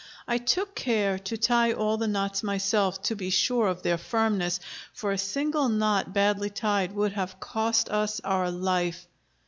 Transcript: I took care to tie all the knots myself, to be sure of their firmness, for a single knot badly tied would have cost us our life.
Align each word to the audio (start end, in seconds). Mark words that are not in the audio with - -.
I 0.27 0.39
took 0.39 0.73
care 0.73 1.19
to 1.19 1.37
tie 1.37 1.71
all 1.73 1.95
the 1.97 2.07
knots 2.07 2.41
myself, 2.41 3.03
to 3.03 3.15
be 3.15 3.29
sure 3.29 3.67
of 3.67 3.83
their 3.83 3.99
firmness, 3.99 4.59
for 4.93 5.11
a 5.11 5.17
single 5.19 5.69
knot 5.69 6.11
badly 6.11 6.49
tied 6.49 6.91
would 6.93 7.11
have 7.11 7.39
cost 7.39 7.87
us 7.87 8.19
our 8.23 8.49
life. 8.49 9.05